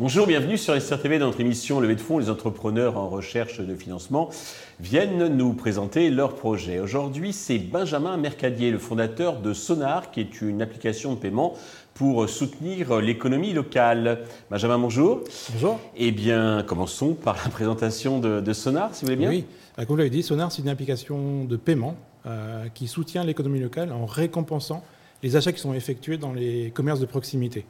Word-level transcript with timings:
Bonjour, 0.00 0.28
bienvenue 0.28 0.56
sur 0.56 0.80
SRTV 0.80 1.18
dans 1.18 1.26
notre 1.26 1.40
émission 1.40 1.80
Levée 1.80 1.96
de 1.96 2.00
fonds. 2.00 2.18
Les 2.18 2.30
entrepreneurs 2.30 2.96
en 2.96 3.08
recherche 3.08 3.58
de 3.60 3.74
financement 3.74 4.30
viennent 4.78 5.26
nous 5.26 5.54
présenter 5.54 6.08
leurs 6.10 6.36
projets. 6.36 6.78
Aujourd'hui, 6.78 7.32
c'est 7.32 7.58
Benjamin 7.58 8.16
Mercadier, 8.16 8.70
le 8.70 8.78
fondateur 8.78 9.40
de 9.40 9.52
Sonar, 9.52 10.12
qui 10.12 10.20
est 10.20 10.40
une 10.40 10.62
application 10.62 11.14
de 11.14 11.18
paiement 11.18 11.54
pour 11.98 12.28
soutenir 12.28 13.00
l'économie 13.00 13.52
locale. 13.52 14.20
Benjamin, 14.50 14.78
bonjour. 14.78 15.24
Bonjour. 15.52 15.80
Eh 15.96 16.12
bien, 16.12 16.62
commençons 16.64 17.14
par 17.14 17.36
la 17.44 17.50
présentation 17.50 18.20
de, 18.20 18.52
Sonar, 18.52 18.94
si 18.94 19.00
vous 19.00 19.06
voulez 19.06 19.16
bien. 19.16 19.28
Oui, 19.30 19.44
bah, 19.76 19.84
comme 19.84 19.94
vous 19.94 19.98
l'avez 19.98 20.10
dit, 20.10 20.22
Sonar, 20.22 20.52
c'est 20.52 20.62
une 20.62 20.68
application 20.68 21.44
de 21.44 21.56
paiement 21.56 21.96
euh, 22.24 22.68
qui 22.72 22.86
soutient 22.86 23.24
l'économie 23.24 23.58
locale 23.58 23.92
en 23.92 24.06
récompensant 24.06 24.84
les 25.24 25.34
achats 25.34 25.52
qui 25.52 25.60
sont 25.60 25.74
effectués 25.74 26.18
dans 26.18 26.32
les 26.32 26.70
commerces 26.70 27.00
de 27.00 27.06
proximité. 27.06 27.66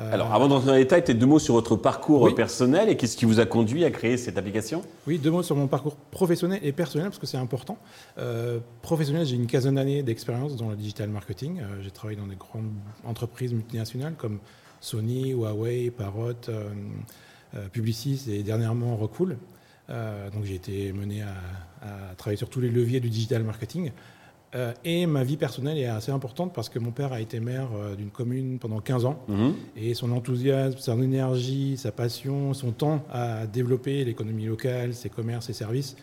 Euh, 0.00 0.12
Alors, 0.12 0.32
avant 0.32 0.46
d'entrer 0.46 0.66
dans 0.66 0.74
les 0.74 0.80
détails, 0.80 1.02
peut-être 1.02 1.18
deux 1.18 1.26
mots 1.26 1.40
sur 1.40 1.54
votre 1.54 1.74
parcours 1.74 2.32
personnel 2.34 2.88
et 2.88 2.96
qu'est-ce 2.96 3.16
qui 3.16 3.24
vous 3.24 3.40
a 3.40 3.46
conduit 3.46 3.84
à 3.84 3.90
créer 3.90 4.16
cette 4.16 4.38
application? 4.38 4.82
Oui, 5.08 5.18
deux 5.18 5.30
mots 5.30 5.42
sur 5.42 5.56
mon 5.56 5.66
parcours 5.66 5.96
professionnel 5.96 6.60
et 6.62 6.70
personnel 6.70 7.08
parce 7.08 7.18
que 7.18 7.26
c'est 7.26 7.36
important. 7.36 7.78
Euh, 8.18 8.60
professionnel, 8.80 9.26
j'ai 9.26 9.34
une 9.34 9.48
quinzaine 9.48 9.74
d'années 9.74 10.04
d'expérience 10.04 10.54
dans 10.54 10.70
le 10.70 10.76
digital 10.76 11.08
marketing. 11.08 11.60
Euh, 11.60 11.82
j'ai 11.82 11.90
travaillé 11.90 12.18
dans 12.18 12.28
des 12.28 12.36
grandes 12.36 12.70
entreprises 13.04 13.52
multinationales 13.52 14.14
comme 14.16 14.38
Sony, 14.80 15.30
Huawei, 15.30 15.90
Parrot, 15.90 16.34
Publicis 17.72 18.26
et 18.30 18.42
dernièrement 18.44 18.94
Rockwool. 18.94 19.36
donc 19.88 20.44
j'ai 20.44 20.54
été 20.54 20.92
mené 20.92 21.22
à, 21.22 21.34
travailler 22.16 22.36
sur 22.36 22.48
tous 22.48 22.60
les 22.60 22.70
leviers 22.70 23.00
du 23.00 23.08
digital 23.08 23.42
marketing. 23.42 23.90
Euh, 24.54 24.72
et 24.84 25.06
ma 25.06 25.24
vie 25.24 25.36
personnelle 25.36 25.76
est 25.76 25.86
assez 25.86 26.10
importante 26.10 26.54
parce 26.54 26.68
que 26.68 26.78
mon 26.78 26.90
père 26.90 27.12
a 27.12 27.20
été 27.20 27.38
maire 27.38 27.68
euh, 27.76 27.94
d'une 27.94 28.10
commune 28.10 28.58
pendant 28.58 28.80
15 28.80 29.04
ans. 29.04 29.22
Mhm. 29.28 29.54
Et 29.76 29.94
son 29.94 30.10
enthousiasme, 30.12 30.78
son 30.78 31.02
énergie, 31.02 31.76
sa 31.76 31.92
passion, 31.92 32.54
son 32.54 32.72
temps 32.72 33.04
à 33.12 33.46
développer 33.46 34.04
l'économie 34.04 34.46
locale, 34.46 34.94
ses 34.94 35.10
commerces, 35.10 35.46
ses 35.46 35.52
services, 35.52 35.96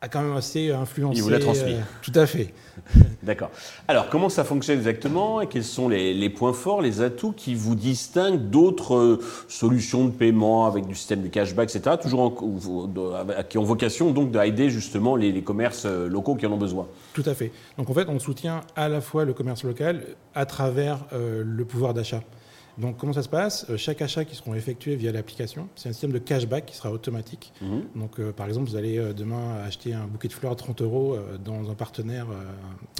a 0.00 0.08
quand 0.08 0.22
même 0.22 0.36
assez 0.36 0.70
influencé. 0.70 1.18
Il 1.18 1.22
vous 1.22 1.28
l'a 1.28 1.40
transmis. 1.40 1.72
Euh, 1.72 1.80
tout 2.02 2.12
à 2.14 2.26
fait. 2.26 2.54
D'accord. 3.22 3.50
Alors, 3.88 4.08
comment 4.08 4.28
ça 4.28 4.44
fonctionne 4.44 4.78
exactement 4.78 5.40
et 5.40 5.48
quels 5.48 5.64
sont 5.64 5.88
les, 5.88 6.30
points 6.30 6.52
forts, 6.52 6.82
les 6.82 7.00
atouts 7.00 7.32
qui 7.32 7.54
vous 7.54 7.74
distinguent 7.74 8.48
d'autres 8.48 8.94
euh, 8.94 9.20
solutions 9.48 10.04
de 10.04 10.10
paiement 10.10 10.66
avec 10.66 10.86
du 10.86 10.94
système 10.94 11.22
de 11.22 11.28
cashback, 11.28 11.74
etc., 11.74 11.96
toujours 12.00 12.20
en, 12.20 13.42
qui 13.42 13.58
ont 13.58 13.64
vocation 13.64 14.12
donc 14.12 14.30
d'aider 14.30 14.70
justement 14.70 15.16
les, 15.16 15.32
les, 15.32 15.42
commerces 15.42 15.84
euh, 15.84 16.08
locaux 16.08 16.36
qui 16.36 16.46
en 16.46 16.52
ont 16.52 16.58
besoin? 16.58 16.86
Tout 17.12 17.24
à 17.26 17.34
fait. 17.34 17.50
Donc, 17.76 17.90
en 17.90 17.94
fait, 17.94 18.08
on 18.08 18.20
soutient 18.20 18.60
à 18.76 18.88
la 18.88 19.00
fois 19.00 19.24
le 19.24 19.34
commerce 19.34 19.64
local 19.64 20.04
à 20.34 20.46
travers 20.46 20.98
le 21.12 21.64
pouvoir 21.64 21.94
d'achat. 21.94 22.20
Donc 22.78 22.96
comment 22.96 23.12
ça 23.12 23.22
se 23.22 23.28
passe? 23.28 23.66
Euh, 23.70 23.76
Chaque 23.76 24.00
achat 24.02 24.24
qui 24.24 24.36
seront 24.36 24.54
effectués 24.54 24.96
via 24.96 25.10
l'application, 25.12 25.68
c'est 25.74 25.88
un 25.88 25.92
système 25.92 26.12
de 26.12 26.18
cashback 26.18 26.66
qui 26.66 26.76
sera 26.76 26.92
automatique. 26.92 27.52
Mhm. 27.60 27.84
Donc 27.96 28.20
euh, 28.20 28.32
par 28.32 28.46
exemple, 28.46 28.70
vous 28.70 28.76
allez 28.76 28.98
euh, 28.98 29.12
demain 29.12 29.56
acheter 29.66 29.92
un 29.94 30.06
bouquet 30.06 30.28
de 30.28 30.32
fleurs 30.32 30.52
à 30.52 30.56
30 30.56 30.82
euros 30.82 31.18
dans 31.44 31.70
un 31.70 31.74
partenaire, 31.74 32.26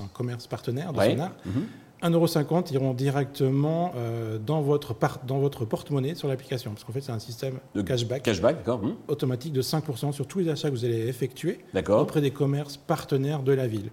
un 0.02 0.08
commerce 0.08 0.46
partenaire 0.46 0.92
de 0.92 1.00
Sonar. 1.00 1.32
Mhm. 1.46 1.66
1,50€ 2.02 2.72
iront 2.74 2.94
directement 2.94 3.92
euh, 3.96 4.38
dans 4.38 4.60
votre, 4.60 4.94
dans 5.26 5.38
votre 5.38 5.64
porte-monnaie 5.64 6.14
sur 6.14 6.28
l'application. 6.28 6.70
Parce 6.72 6.84
qu'en 6.84 6.92
fait, 6.92 7.00
c'est 7.00 7.12
un 7.12 7.18
système 7.18 7.54
de 7.74 7.82
cashback, 7.82 8.22
cashback 8.22 8.66
hum. 8.68 8.94
automatique 9.08 9.52
de 9.52 9.62
5% 9.62 10.12
sur 10.12 10.26
tous 10.26 10.38
les 10.40 10.48
achats 10.48 10.70
que 10.70 10.74
vous 10.74 10.84
allez 10.84 11.08
effectuer 11.08 11.58
auprès 11.88 12.20
des 12.20 12.30
commerces 12.30 12.76
partenaires 12.76 13.42
de 13.42 13.52
la 13.52 13.66
ville. 13.66 13.90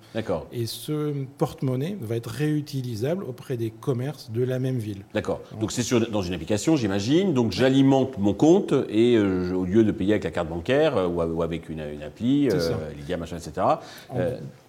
Et 0.52 0.66
ce 0.66 1.14
porte-monnaie 1.38 1.98
va 2.02 2.16
être 2.16 2.30
réutilisable 2.30 3.24
auprès 3.24 3.58
des 3.58 3.72
commerces 3.72 4.32
de 4.32 4.44
la 4.44 4.60
même 4.60 4.78
ville. 4.78 5.04
D'accord. 5.14 5.42
Donc 5.60 5.72
c'est 5.72 5.86
dans 6.12 6.22
une 6.22 6.34
application, 6.34 6.76
j'imagine. 6.76 7.34
Donc 7.34 7.52
j'alimente 7.52 8.18
mon 8.18 8.34
compte 8.34 8.74
et 8.90 9.16
euh, 9.16 9.54
au 9.54 9.66
lieu 9.66 9.84
de 9.84 9.92
payer 9.92 10.14
avec 10.14 10.24
la 10.24 10.32
carte 10.32 10.50
bancaire 10.50 10.98
euh, 10.98 11.08
ou, 11.08 11.42
avec 11.42 11.70
une, 11.70 11.80
appli, 11.80 12.50
Lydia, 12.98 13.18
machin, 13.18 13.38
etc. 13.38 13.66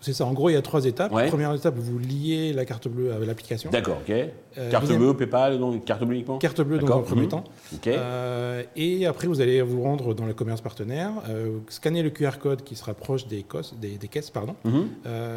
C'est 0.01 0.13
ça. 0.13 0.25
En 0.25 0.33
gros, 0.33 0.51
il 0.51 0.53
y 0.53 0.57
a 0.57 0.63
trois 0.63 0.85
étapes. 0.85 1.11
Première 1.11 1.53
étape, 1.55 1.75
vous 1.77 1.99
liez 1.99 2.53
la 2.53 2.65
carte 2.65 2.89
bleue 2.89 3.13
avec 3.13 3.26
l'application. 3.27 3.71
D'accord, 3.71 3.99
ok. 4.07 4.15
Euh, 4.59 4.71
carte 4.71 4.91
bleue, 4.91 5.15
PayPal, 5.15 5.59
donc 5.59 5.85
carte 5.85 6.03
bleue 6.05 6.15
uniquement 6.15 6.39
Carte 6.39 6.61
bleue 6.63 6.79
dans 6.79 6.99
un 6.99 7.03
premier 7.03 7.23
mhm. 7.23 7.29
temps. 7.29 7.45
Ok. 7.75 7.89
Euh, 7.89 8.63
et 8.75 9.07
après, 9.07 9.27
vous 9.27 9.41
allez 9.41 9.61
vous 9.61 9.83
rendre 9.83 10.15
dans 10.15 10.25
le 10.25 10.33
commerce 10.33 10.61
partenaire, 10.61 11.11
euh, 11.29 11.59
scanner 11.69 12.03
le 12.03 12.11
QR 12.11 12.39
code 12.41 12.63
qui 12.63 12.75
sera 12.75 12.95
proche 12.95 13.27
des, 13.27 13.45
des, 13.81 14.09
caisses. 14.09 14.31
Pardon. 14.31 14.57
Mhm. 14.65 14.89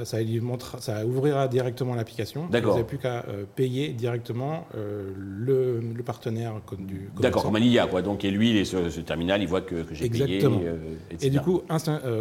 ça, 0.03 0.21
lui 0.21 0.39
montre, 0.39 0.81
ça 0.81 1.05
ouvrira 1.05 1.47
directement 1.47 1.95
l'application. 1.95 2.47
D'accord. 2.49 2.71
Vous 2.71 2.77
n'avez 2.77 2.87
plus 2.87 2.97
qu'à 2.97 3.25
payer 3.55 3.89
directement 3.89 4.67
le, 4.73 5.81
partenaire 6.05 6.53
du 6.77 7.11
D'accord, 7.19 7.43
comme 7.43 7.55
Alia, 7.55 7.87
quoi. 7.87 8.01
Donc, 8.01 8.23
et 8.23 8.31
lui, 8.31 8.51
il 8.51 8.57
est 8.57 8.65
sur 8.65 8.91
ce 8.91 9.01
terminal, 9.01 9.41
il 9.41 9.47
voit 9.47 9.61
que, 9.61 9.83
que 9.83 9.93
j'ai 9.93 10.09
payé. 10.09 10.35
Exactement. 10.35 10.61
et 11.21 11.29
du 11.29 11.39
coup, 11.41 11.61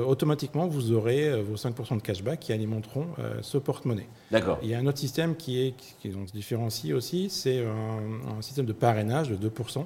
automatiquement, 0.06 0.67
vous 0.67 0.93
aurez 0.93 1.41
vos 1.43 1.56
5% 1.56 1.97
de 1.97 2.03
cashback 2.03 2.41
qui 2.41 2.53
alimenteront 2.53 3.06
ce 3.41 3.59
porte-monnaie. 3.59 4.09
D'accord. 4.31 4.59
Il 4.62 4.69
y 4.69 4.75
a 4.75 4.79
un 4.79 4.87
autre 4.87 4.99
système 4.99 5.37
qui, 5.37 5.57
est, 5.66 5.74
qui, 6.00 6.10
se 6.10 6.32
différencie 6.32 6.92
aussi, 6.92 7.28
c'est 7.30 7.64
un, 7.64 8.42
système 8.42 8.66
de 8.66 8.72
parrainage 8.72 9.30
de 9.30 9.48
2%. 9.48 9.84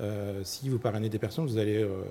Euh, 0.00 0.40
si 0.42 0.68
vous 0.68 0.78
parrainez 0.78 1.08
des 1.08 1.20
personnes, 1.20 1.46
vous 1.46 1.56
allez. 1.56 1.76
Euh, 1.76 2.02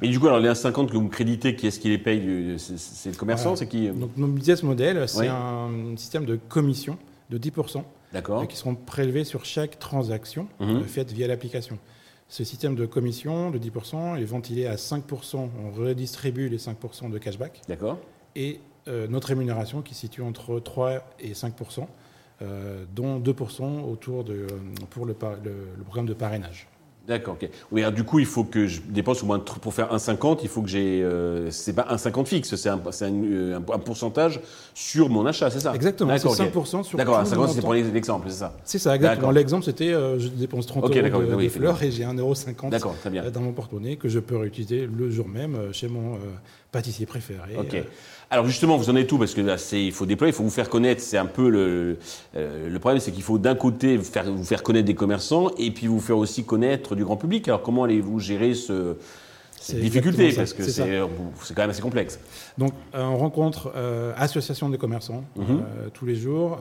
Mais 0.00 0.08
du 0.08 0.18
coup, 0.18 0.26
alors 0.26 0.40
les 0.40 0.48
1,50 0.48 0.90
que 0.90 0.96
vous 0.96 1.08
créditez, 1.08 1.54
qui 1.54 1.68
est-ce 1.68 1.78
qui 1.78 1.88
les 1.88 1.98
paye 1.98 2.56
C'est 2.58 3.10
le 3.10 3.16
commerçant 3.16 3.54
C'est 3.54 3.68
qui 3.68 3.88
Donc, 3.88 4.10
notre 4.16 4.32
business 4.32 4.62
model, 4.64 5.08
c'est 5.08 5.28
un 5.28 5.70
système 5.96 6.24
de 6.24 6.36
commission 6.48 6.98
de 7.30 7.38
10%. 7.38 7.84
D'accord. 8.12 8.46
Qui 8.46 8.56
seront 8.56 8.74
prélevés 8.74 9.24
sur 9.24 9.44
chaque 9.44 9.78
transaction 9.78 10.48
mhm. 10.60 10.82
faite 10.82 11.12
via 11.12 11.26
l'application. 11.26 11.78
Ce 12.28 12.44
système 12.44 12.74
de 12.74 12.86
commission 12.86 13.50
de 13.50 13.58
10% 13.58 14.18
est 14.20 14.24
ventilé 14.24 14.66
à 14.66 14.76
5%. 14.76 15.36
On 15.36 15.70
redistribue 15.70 16.48
les 16.48 16.58
5% 16.58 17.10
de 17.10 17.18
cashback. 17.18 17.60
D'accord. 17.68 17.98
Et 18.34 18.60
euh, 18.88 19.06
notre 19.06 19.28
rémunération 19.28 19.80
qui 19.80 19.94
se 19.94 20.00
situe 20.00 20.22
entre 20.22 20.58
3 20.58 21.04
et 21.20 21.34
5 21.34 21.54
euh, 21.60 21.84
dont 22.94 23.20
2% 23.20 23.84
autour 23.84 24.24
de, 24.24 24.32
euh, 24.32 24.46
pour 24.90 25.06
le, 25.06 25.14
le, 25.44 25.84
programme 25.84 26.06
de 26.06 26.14
parrainage. 26.14 26.66
D'accord, 27.06 27.36
ok. 27.40 27.48
Oui, 27.72 27.82
alors 27.82 27.92
du 27.92 28.04
coup, 28.04 28.18
il 28.18 28.26
faut 28.26 28.44
que 28.44 28.66
je 28.66 28.80
dépense 28.80 29.22
au 29.22 29.26
moins 29.26 29.38
pour 29.38 29.74
faire 29.74 29.92
1,50, 29.92 30.38
il 30.42 30.48
faut 30.48 30.62
que 30.62 30.68
j'ai. 30.68 31.06
c'est 31.50 31.72
pas 31.72 31.86
1,50 31.90 32.26
fixe, 32.26 32.54
c'est 32.54 32.68
un, 32.68 32.80
un, 32.80 33.56
un, 33.56 33.78
pourcentage 33.78 34.40
sur 34.74 35.08
mon 35.08 35.26
achat, 35.26 35.50
c'est 35.50 35.60
ça? 35.60 35.74
Exactement, 35.74 36.16
c'est 36.16 36.28
5% 36.28 36.84
sur 36.84 36.96
D'accord, 36.98 37.22
1,50 37.22 37.48
c'était 37.48 37.60
pour 37.60 37.74
l'exemple, 37.74 38.28
c'est 38.30 38.38
ça? 38.38 38.54
C'est 38.64 38.78
ça, 38.78 38.94
exactement. 38.94 39.30
L'exemple, 39.30 39.64
c'était 39.64 39.92
je 39.92 40.28
dépense 40.28 40.66
30 40.66 40.84
euros 40.84 41.22
de, 41.22 41.48
fleurs 41.48 41.82
et 41.82 41.90
j'ai 41.90 42.04
1,50€ 42.04 43.30
dans 43.30 43.40
mon 43.40 43.52
porte-monnaie 43.52 43.96
que 43.96 44.08
je 44.08 44.18
peux 44.18 44.36
réutiliser 44.36 44.86
le 44.86 45.10
jour 45.10 45.28
même 45.28 45.72
chez 45.72 45.88
mon 45.88 46.18
pâtissier 46.70 47.06
préféré. 47.06 47.56
Ok. 47.58 47.76
Alors 48.32 48.46
justement, 48.46 48.78
vous 48.78 48.88
en 48.88 48.96
êtes 48.96 49.08
tout 49.08 49.18
parce 49.18 49.34
que 49.34 49.42
là, 49.42 49.56
il 49.72 49.92
faut 49.92 50.06
déployer, 50.06 50.32
il 50.32 50.34
faut 50.34 50.42
vous 50.42 50.48
faire 50.48 50.70
connaître. 50.70 51.02
C'est 51.02 51.18
un 51.18 51.26
peu 51.26 51.50
le, 51.50 51.98
euh, 52.34 52.70
le 52.70 52.78
problème, 52.78 52.98
c'est 52.98 53.12
qu'il 53.12 53.22
faut 53.22 53.36
d'un 53.36 53.54
côté 53.54 53.98
faire, 53.98 54.24
vous 54.32 54.42
faire 54.42 54.62
connaître 54.62 54.86
des 54.86 54.94
commerçants 54.94 55.50
et 55.58 55.70
puis 55.70 55.86
vous 55.86 56.00
faire 56.00 56.16
aussi 56.16 56.42
connaître 56.42 56.91
du 56.96 57.04
grand 57.04 57.16
public. 57.16 57.48
Alors 57.48 57.62
comment 57.62 57.84
allez-vous 57.84 58.18
gérer 58.18 58.54
ce, 58.54 58.96
cette 59.52 59.80
difficulté 59.80 60.32
Parce 60.32 60.52
que 60.52 60.62
c'est 60.62 60.88
quand 60.88 61.62
même 61.62 61.70
assez 61.70 61.82
complexe. 61.82 62.20
Donc 62.58 62.72
euh, 62.94 63.02
on 63.04 63.16
rencontre 63.16 63.72
euh, 63.76 64.12
associations 64.16 64.68
des 64.68 64.78
commerçants 64.78 65.24
mhm. 65.36 65.62
tous 65.92 66.06
les 66.06 66.16
jours, 66.16 66.58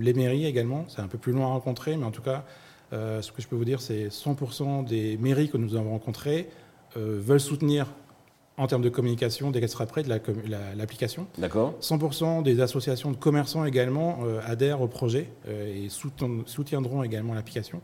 les 0.00 0.14
mairies 0.14 0.46
également. 0.46 0.84
C'est 0.88 1.00
un 1.00 1.08
peu 1.08 1.18
plus 1.18 1.32
loin 1.32 1.46
à 1.46 1.48
rencontrer, 1.48 1.96
mais 1.96 2.04
en 2.04 2.10
tout 2.10 2.22
cas, 2.22 2.44
ce 2.92 3.32
que 3.32 3.40
je 3.40 3.48
peux 3.48 3.56
vous 3.56 3.64
dire, 3.64 3.80
c'est 3.80 4.08
100% 4.08 4.84
des 4.84 5.16
mairies 5.18 5.48
que 5.48 5.56
nous 5.56 5.76
avons 5.76 5.90
rencontrées 5.90 6.48
veulent 6.96 7.40
soutenir 7.40 7.86
en 8.58 8.66
termes 8.66 8.82
de 8.82 8.88
communication 8.88 9.50
dès 9.50 9.60
qu'elle 9.60 9.68
sera 9.68 9.86
prête, 9.86 10.06
l'application. 10.06 11.26
D'accord. 11.38 11.74
100% 11.80 12.42
des 12.42 12.60
associations 12.60 13.10
de 13.10 13.16
commerçants 13.16 13.64
également 13.64 14.20
euh, 14.24 14.40
adhèrent 14.44 14.82
au 14.82 14.88
projet 14.88 15.28
euh, 15.48 15.84
et 15.84 15.88
soutiendront 15.88 17.02
également 17.02 17.34
l'application. 17.34 17.80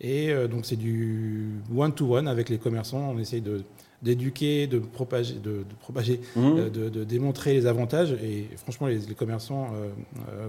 Et 0.00 0.30
euh, 0.30 0.48
donc 0.48 0.64
c'est 0.64 0.76
du 0.76 1.50
one-to-one 1.74 2.28
avec 2.28 2.48
les 2.48 2.58
commerçants. 2.58 3.12
On 3.14 3.18
essaye 3.18 3.42
d'éduquer, 4.02 4.66
de, 4.66 4.78
propager, 4.78 5.34
de, 5.34 5.64
propager 5.80 6.20
mmh. 6.36 6.70
de, 6.70 7.04
démontrer 7.04 7.54
les 7.54 7.66
avantages. 7.66 8.12
Et 8.12 8.48
franchement, 8.56 8.86
les, 8.86 9.00
commerçants 9.14 9.70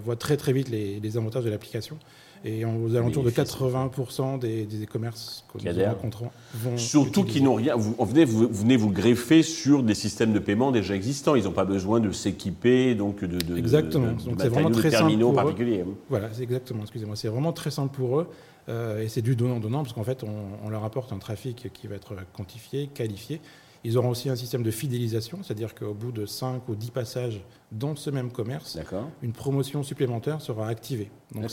voient 0.04 0.16
très 0.16 0.38
très 0.38 0.54
vite 0.54 0.70
les 0.70 1.18
avantages 1.18 1.46
de 1.46 1.50
l'application. 1.50 1.98
Et 2.46 2.64
aux 2.64 2.96
alentours 2.96 3.24
de 3.24 3.32
80% 3.32 4.40
des, 4.40 4.64
des 4.64 4.86
commerces 4.86 5.44
que 5.52 5.62
nous 5.62 5.86
rencontrons 5.86 6.30
vont. 6.54 6.78
Surtout 6.78 7.26
qui 7.26 7.42
n'ont 7.42 7.56
rien. 7.56 7.76
Vous, 7.76 7.94
venez, 8.06 8.24
vous, 8.24 8.48
venez 8.48 8.78
vous 8.78 8.92
greffer 8.92 9.44
sur 9.44 9.84
des 9.84 9.94
systèmes 9.94 10.32
de 10.32 10.40
paiement 10.40 10.72
déjà 10.72 10.96
existants. 10.96 11.36
Ils 11.36 11.44
n'ont 11.44 11.52
pas 11.52 11.66
besoin 11.66 12.00
de 12.00 12.12
s'équiper 12.12 12.96
donc 12.96 13.26
de, 13.26 13.40
de, 13.40 13.58
exactement. 13.58 14.14
donc 14.14 14.36
c'est 14.40 14.48
vraiment 14.48 14.72
très 14.72 14.92
simple 14.92 15.18
pour. 15.18 15.38
Eux. 15.50 15.96
Voilà, 16.10 16.30
c'est 16.32 16.44
exactement. 16.44 16.84
Excusez-moi, 16.84 17.18
c'est 17.18 17.28
vraiment 17.28 17.52
très 17.52 17.72
simple 17.72 17.94
pour 17.94 18.20
eux. 18.20 18.28
Euh, 18.70 19.02
et 19.02 19.10
c'est 19.10 19.22
du 19.22 19.36
donnant-donnant 19.36 19.84
parce 19.84 19.94
qu'en 19.94 20.04
fait, 20.04 20.24
on, 20.24 20.60
on, 20.64 20.70
leur 20.70 20.84
apporte 20.84 21.12
un 21.12 21.18
trafic 21.18 21.72
qui 21.74 21.88
va 21.88 21.96
être 21.96 22.16
quantifié, 22.34 22.88
qualifié. 22.88 23.42
Ils 23.84 23.98
auront 23.98 24.10
aussi 24.10 24.30
un 24.30 24.36
système 24.36 24.64
de 24.64 24.72
fidélisation, 24.72 25.40
c'est-à-dire 25.42 25.74
qu'au 25.74 25.94
bout 25.94 26.12
de 26.12 26.26
5 26.26 26.68
ou 26.68 26.76
10 26.76 26.92
passages 26.92 27.42
dans 27.72 27.96
ce 27.96 28.10
même 28.10 28.32
commerce, 28.32 28.78
une 29.22 29.32
promotion 29.32 29.84
supplémentaire 29.84 30.42
sera 30.42 30.68
activée. 30.68 31.10
Donc 31.34 31.50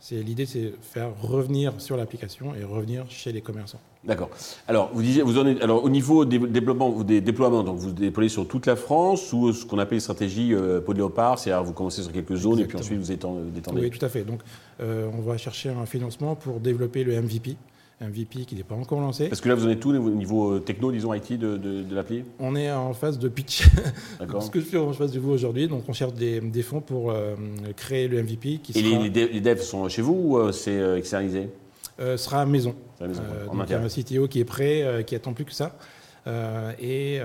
c'est 0.00 0.22
l'idée, 0.22 0.46
c'est 0.46 0.72
faire 0.80 1.10
revenir 1.20 1.74
sur 1.78 1.96
l'application 1.96 2.54
et 2.54 2.62
revenir 2.62 3.10
chez 3.10 3.32
les 3.32 3.40
commerçants. 3.40 3.80
D'accord. 4.04 4.30
Alors, 4.68 4.90
vous 4.94 5.02
disiez, 5.02 5.22
vous 5.22 5.38
en 5.38 5.46
êtes, 5.46 5.60
alors 5.60 5.82
au 5.82 5.90
niveau 5.90 6.24
des 6.24 6.38
développements, 6.38 7.02
des 7.02 7.20
déploiements, 7.20 7.64
donc 7.64 7.78
vous 7.78 7.90
déployez 7.90 8.28
sur 8.28 8.46
toute 8.46 8.66
la 8.66 8.76
France 8.76 9.32
ou 9.32 9.52
ce 9.52 9.66
qu'on 9.66 9.80
appelle 9.80 9.96
une 9.96 10.00
stratégie 10.00 10.54
euh, 10.54 10.80
léopard, 10.94 11.38
c'est-à-dire 11.38 11.64
vous 11.64 11.72
commencez 11.72 12.02
sur 12.02 12.12
quelques 12.12 12.36
zones 12.36 12.60
et 12.60 12.66
puis 12.66 12.78
ensuite 12.78 12.98
vous 12.98 13.10
étendez. 13.10 13.50
Oui, 13.74 13.90
tout 13.90 14.04
à 14.04 14.08
fait. 14.08 14.22
Donc, 14.22 14.40
euh, 14.80 15.10
on 15.18 15.20
va 15.20 15.36
chercher 15.36 15.70
un 15.70 15.84
financement 15.84 16.36
pour 16.36 16.60
développer 16.60 17.02
le 17.02 17.20
MVP. 17.20 17.56
MVP 18.00 18.44
qui 18.44 18.54
n'est 18.54 18.62
pas 18.62 18.76
encore 18.76 19.00
lancé. 19.00 19.28
Parce 19.28 19.40
que 19.40 19.48
là, 19.48 19.56
vous 19.56 19.66
en 19.66 19.70
êtes 19.70 19.80
tout 19.80 19.90
au 19.90 20.10
niveau 20.10 20.52
euh, 20.52 20.60
techno, 20.60 20.92
disons, 20.92 21.12
IT 21.12 21.32
de, 21.32 21.56
de, 21.56 21.94
l'appli? 21.94 22.22
On 22.38 22.54
est 22.54 22.70
en 22.70 22.94
phase 22.94 23.18
de 23.18 23.28
pitch. 23.28 23.68
D'accord. 24.20 24.42
ce 24.42 24.50
que 24.50 24.60
je 24.60 24.66
fais 24.66 24.78
en 24.78 24.92
phase 24.92 25.10
de 25.10 25.18
vous 25.18 25.32
aujourd'hui. 25.32 25.66
Donc, 25.66 25.82
on 25.88 25.92
cherche 25.92 26.14
des, 26.14 26.40
des 26.40 26.62
fonds 26.62 26.80
pour 26.80 27.10
euh, 27.10 27.34
créer 27.76 28.06
le 28.06 28.22
MVP. 28.22 28.58
Qui 28.62 28.78
Et 28.78 28.82
les, 28.82 29.28
les, 29.28 29.40
devs 29.40 29.60
sont 29.60 29.88
chez 29.88 30.02
vous 30.02 30.14
ou 30.14 30.38
euh, 30.38 30.52
c'est 30.52 30.96
externalisé? 30.96 31.48
Euh, 31.98 32.16
sera 32.16 32.42
à 32.42 32.46
maison. 32.46 32.76
À 33.00 33.08
maison 33.08 33.22
donc, 33.52 33.64
il 33.66 33.72
y 33.72 33.74
a 33.74 33.80
un 33.80 33.88
CTO 33.88 34.28
qui 34.28 34.38
est 34.38 34.44
prêt, 34.44 35.04
qui 35.04 35.16
attend 35.16 35.32
plus 35.32 35.44
que 35.44 35.52
ça. 35.52 35.76
et 36.80 37.20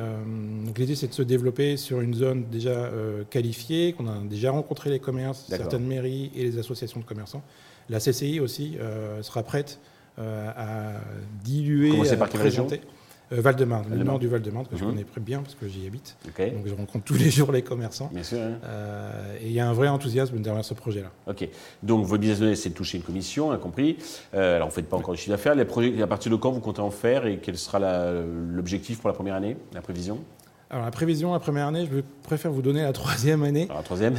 donc 0.66 0.80
l'idée, 0.80 0.96
c'est 0.96 1.08
de 1.08 1.14
se 1.14 1.22
développer 1.22 1.78
sur 1.78 2.02
une 2.02 2.16
zone 2.16 2.46
déjà 2.52 2.90
qualifiée, 3.30 3.94
qu'on 3.94 4.08
a 4.08 4.18
déjà 4.28 4.50
rencontré 4.50 4.90
les 4.90 5.00
commerces, 5.00 5.46
certaines 5.48 5.86
mairies 5.86 6.32
et 6.36 6.44
les 6.44 6.58
associations 6.58 7.00
de 7.00 7.06
commerçants. 7.06 7.44
La 7.90 8.00
CCI 8.00 8.40
aussi 8.40 8.78
sera 9.22 9.44
prête 9.44 9.80
à 10.18 10.94
diluer. 11.44 11.92
Commencer 11.92 12.18
par 12.18 12.30
quelle 12.30 12.42
région 12.42 12.68
euh, 13.32 13.42
Val-de-Marne, 13.42 13.86
le 13.90 14.04
nord 14.04 14.20
du 14.20 14.28
Val-de-Marne, 14.28 14.66
que 14.68 14.76
je 14.76 14.84
mhm. 14.84 14.92
connais 14.92 15.04
très 15.04 15.22
bien 15.22 15.42
parce 15.42 15.56
que 15.56 15.68
j'y 15.68 15.88
habite. 15.88 16.18
Donc 16.26 16.68
je 16.68 16.74
rencontre 16.74 17.06
tous 17.06 17.16
les 17.16 17.30
jours 17.30 17.52
les 17.52 17.62
commerçants. 17.62 18.10
Bien 18.14 18.24
sûr. 18.24 18.40
Hein. 18.40 18.60
Euh, 18.66 19.38
et 19.42 19.48
il 19.48 19.54
y 19.54 19.60
a 19.60 19.68
un 19.68 19.74
vrai 19.74 19.88
enthousiasme 19.88 20.38
derrière 20.40 20.66
ce 20.66 20.74
projet-là. 20.74 21.12
Ok. 21.28 21.48
Donc 21.82 22.06
votre 22.06 22.22
business 22.22 22.40
model, 22.40 22.58
c'est 22.58 22.70
de 22.70 22.74
toucher 22.74 22.98
une 22.98 23.04
commission, 23.04 23.50
on 23.50 23.52
a 23.52 23.58
compris. 23.58 23.98
alors 24.34 24.68
vous 24.68 24.72
ne 24.72 24.76
faites 24.76 24.90
pas 24.90 24.98
encore 24.98 25.14
de 25.14 25.20
chiffre 25.20 25.32
d'affaires. 25.32 25.56
Les 25.56 25.66
projets, 25.66 26.02
à 26.02 26.08
partir 26.08 26.32
de 26.32 26.36
quand 26.36 26.52
vous 26.52 26.60
comptez 26.60 26.82
en 26.82 26.92
faire 26.92 27.26
et 27.26 27.40
quel 27.42 27.58
sera 27.58 27.80
l'objectif 27.80 29.00
pour 29.00 29.10
la 29.10 29.14
première 29.14 29.36
année, 29.36 29.58
la 29.74 29.82
prévision? 29.82 30.20
Alors 30.70 30.86
la 30.86 30.92
prévision, 30.92 31.34
la 31.34 31.40
première 31.40 31.68
année, 31.68 31.88
je 31.92 32.02
préfère 32.24 32.52
vous 32.52 32.64
donner 32.64 32.82
la 32.82 32.94
troisième 32.94 33.44
année. 33.44 33.66
Alors, 33.66 33.78
la 33.78 33.84
troisième 33.84 34.16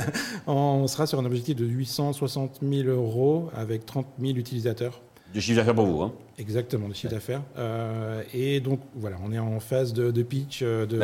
On 0.46 0.86
sera 0.86 1.06
sur 1.06 1.18
un 1.18 1.24
objectif 1.26 1.54
de 1.54 1.66
860 1.66 2.60
000 2.62 2.88
euros 2.88 3.50
avec 3.54 3.84
30 3.84 4.06
000 4.18 4.38
utilisateurs. 4.38 5.02
Du 5.32 5.42
chiffre 5.42 5.56
d'affaires 5.56 5.74
pour 5.74 5.86
vous, 5.86 6.02
hein 6.02 6.12
Exactement, 6.38 6.88
du 6.88 6.94
chiffre 6.94 7.12
d'affaires. 7.12 7.42
Euh, 7.58 8.22
et 8.32 8.60
donc, 8.60 8.80
voilà, 8.94 9.16
on 9.24 9.32
est 9.32 9.38
en 9.38 9.60
phase 9.60 9.92
de, 9.92 10.22
pitch. 10.22 10.60
Euh, 10.62 10.86
de, 10.86 11.00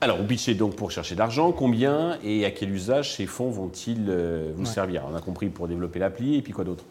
Alors, 0.00 0.18
vous 0.18 0.26
pitchez 0.26 0.54
donc 0.54 0.76
pour 0.76 0.90
chercher 0.90 1.14
de 1.14 1.20
l'argent. 1.20 1.52
Combien 1.52 2.18
et 2.22 2.44
à 2.44 2.50
quel 2.50 2.70
usage 2.70 3.14
ces 3.14 3.26
fonds 3.26 3.48
vont-ils 3.50 4.06
euh, 4.08 4.52
vous 4.54 4.66
servir? 4.66 5.04
On 5.10 5.14
a 5.14 5.20
compris 5.20 5.48
pour 5.48 5.68
développer 5.68 5.98
l'appli, 5.98 6.36
et 6.36 6.42
puis 6.42 6.52
quoi 6.52 6.64
d'autre? 6.64 6.84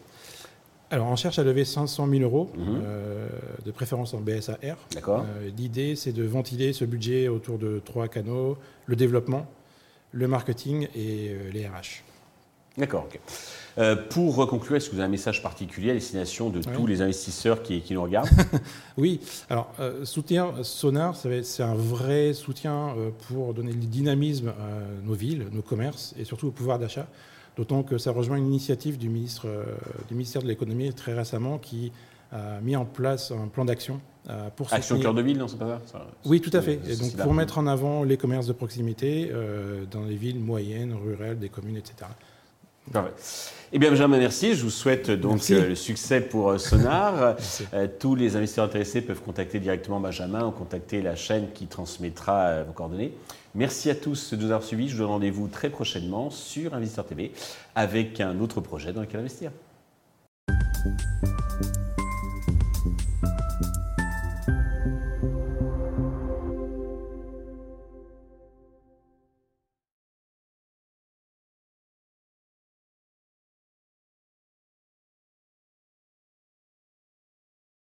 Alors, 0.90 1.06
on 1.06 1.16
cherche 1.16 1.38
à 1.38 1.44
lever 1.44 1.64
500 1.64 2.08
000 2.08 2.22
euros, 2.22 2.50
mhm. 2.56 2.80
de 3.64 3.70
préférence 3.72 4.14
en 4.14 4.20
BSAR. 4.20 4.56
D'accord. 4.94 5.24
L'idée, 5.56 5.96
c'est 5.96 6.12
de 6.12 6.24
ventiler 6.24 6.72
ce 6.72 6.84
budget 6.84 7.28
autour 7.28 7.58
de 7.58 7.80
trois 7.84 8.06
canaux 8.08 8.56
le 8.86 8.94
développement, 8.94 9.46
le 10.12 10.28
marketing 10.28 10.86
et 10.94 11.36
les 11.52 11.66
RH. 11.66 12.04
D'accord, 12.78 13.06
ok. 13.06 13.20
Euh, 13.78 13.94
pour 13.94 14.46
conclure, 14.48 14.76
est-ce 14.76 14.88
que 14.88 14.94
vous 14.94 15.00
avez 15.00 15.08
un 15.08 15.10
message 15.10 15.42
particulier 15.42 15.90
à 15.90 15.94
destination 15.94 16.48
de 16.48 16.62
tous 16.62 16.86
les 16.86 17.02
investisseurs 17.02 17.62
qui, 17.62 17.82
nous 17.90 18.02
regardent 18.02 18.28
Oui, 18.96 19.20
alors 19.50 19.70
euh, 19.80 20.04
soutien 20.04 20.52
Sonar, 20.62 21.14
c'est 21.16 21.62
un 21.62 21.74
vrai 21.74 22.32
soutien 22.32 22.94
euh, 22.96 23.10
pour 23.28 23.52
donner 23.52 23.72
du 23.72 23.86
dynamisme 23.86 24.48
à 24.48 25.04
nos 25.06 25.14
villes, 25.14 25.46
nos 25.52 25.62
commerces 25.62 26.14
et 26.18 26.24
surtout 26.24 26.48
au 26.48 26.52
pouvoir 26.52 26.78
d'achat. 26.78 27.06
D'autant 27.56 27.82
que 27.82 27.96
ça 27.96 28.12
rejoint 28.12 28.36
une 28.36 28.46
initiative 28.46 28.98
du, 28.98 29.08
ministre, 29.08 29.46
du 30.08 30.14
ministère 30.14 30.42
de 30.42 30.46
l'économie 30.46 30.92
très 30.92 31.14
récemment 31.14 31.56
qui 31.56 31.90
a 32.30 32.60
mis 32.60 32.76
en 32.76 32.84
place 32.84 33.30
un 33.30 33.48
plan 33.48 33.64
d'action 33.64 33.98
pour 34.56 34.70
Action 34.74 34.98
cœur 35.00 35.14
de 35.14 35.22
ville, 35.22 35.38
non, 35.38 35.48
c'est 35.48 35.56
pas 35.56 35.80
ça, 35.86 36.06
Oui, 36.26 36.42
tout 36.42 36.50
à 36.52 36.60
fait. 36.60 36.78
Et 36.86 36.96
donc 36.96 37.16
pour 37.16 37.32
mettre 37.32 37.56
en 37.56 37.66
avant 37.66 38.02
les 38.02 38.18
commerces 38.18 38.46
de 38.46 38.52
proximité 38.52 39.30
dans 39.90 40.02
les 40.02 40.16
villes 40.16 40.38
moyennes, 40.38 40.92
rurales, 40.92 41.38
des 41.38 41.48
communes, 41.48 41.78
etc. 41.78 42.08
Eh 43.72 43.78
bien, 43.78 43.90
Benjamin, 43.90 44.18
merci. 44.18 44.54
Je 44.54 44.62
vous 44.62 44.70
souhaite 44.70 45.10
donc 45.10 45.50
euh, 45.50 45.68
le 45.68 45.74
succès 45.74 46.20
pour 46.20 46.50
euh, 46.50 46.58
Sonar. 46.58 47.36
Euh, 47.74 47.88
tous 47.98 48.14
les 48.14 48.36
investisseurs 48.36 48.66
intéressés 48.66 49.00
peuvent 49.00 49.20
contacter 49.20 49.58
directement 49.58 49.98
Benjamin 49.98 50.46
ou 50.46 50.50
contacter 50.50 51.02
la 51.02 51.16
chaîne 51.16 51.48
qui 51.52 51.66
transmettra 51.66 52.62
vos 52.62 52.72
coordonnées. 52.72 53.12
Merci 53.54 53.90
à 53.90 53.94
tous 53.94 54.34
de 54.34 54.36
nous 54.36 54.44
avoir 54.46 54.62
suivis. 54.62 54.88
Je 54.88 54.94
vous 54.94 55.00
donne 55.00 55.10
rendez-vous 55.10 55.48
très 55.48 55.68
prochainement 55.68 56.30
sur 56.30 56.74
Investisseur 56.74 57.06
TV 57.06 57.32
avec 57.74 58.20
un 58.20 58.38
autre 58.40 58.60
projet 58.60 58.92
dans 58.92 59.00
lequel 59.00 59.20
investir. 59.20 59.50